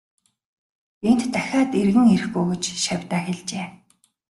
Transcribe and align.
Энд 1.09 1.21
дахиад 1.33 1.71
эргэн 1.81 2.07
ирэхгүй 2.15 2.45
гэж 2.51 2.63
шавьдаа 2.83 3.21
хэлжээ. 3.25 3.67